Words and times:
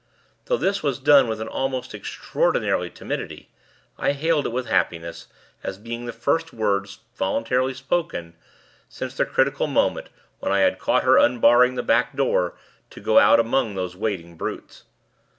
Though 0.45 0.57
this 0.57 0.81
was 0.81 0.97
done 0.97 1.27
with 1.27 1.39
an 1.41 1.47
almost 1.47 1.93
extraordinary 1.93 2.89
timidity, 2.89 3.51
I 3.99 4.13
hailed 4.13 4.47
it 4.47 4.51
with 4.51 4.65
happiness, 4.65 5.27
as 5.61 5.77
being 5.77 6.07
the 6.07 6.11
first 6.11 6.51
word, 6.51 6.89
voluntarily 7.15 7.75
spoken, 7.75 8.35
since 8.89 9.13
the 9.13 9.27
critical 9.27 9.67
moment, 9.67 10.09
when 10.39 10.51
I 10.51 10.61
had 10.61 10.79
caught 10.79 11.03
her 11.03 11.17
unbarring 11.19 11.75
the 11.75 11.83
back 11.83 12.15
door, 12.15 12.57
to 12.89 12.99
go 12.99 13.19
out 13.19 13.39
among 13.39 13.75
those 13.75 13.95
waiting 13.95 14.35
brutes. 14.37 14.85